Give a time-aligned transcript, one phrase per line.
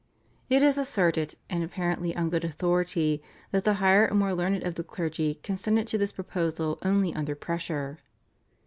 [0.49, 4.73] It is asserted, and apparently on good authority, that the higher and more learned of
[4.73, 7.99] the clergy consented to this proposal only under pressure.